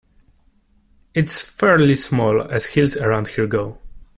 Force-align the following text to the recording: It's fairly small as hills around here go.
It's 1.13 1.41
fairly 1.41 1.95
small 1.95 2.41
as 2.41 2.65
hills 2.73 2.97
around 2.97 3.27
here 3.27 3.45
go. 3.45 3.77